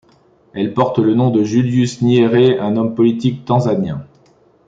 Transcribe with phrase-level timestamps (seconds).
[0.55, 4.03] Elle porte le nom de Julius Nyerere, un homme politique tanzanien.